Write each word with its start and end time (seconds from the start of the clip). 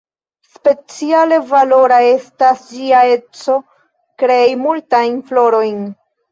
Speciale 0.53 1.37
valora 1.51 1.99
estas 2.15 2.65
ĝia 2.71 3.03
eco 3.13 3.61
krei 4.25 4.59
multajn 4.67 5.25
florojn. 5.33 5.81